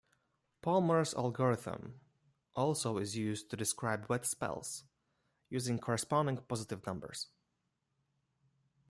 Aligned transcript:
Palmer's 0.63 1.13
algorithm 1.13 2.01
also 2.55 2.97
is 2.97 3.15
used 3.15 3.51
to 3.51 3.55
describe 3.55 4.09
wet 4.09 4.25
spells, 4.25 4.83
using 5.47 5.77
corresponding 5.77 6.37
positive 6.37 6.83
numbers. 6.87 7.27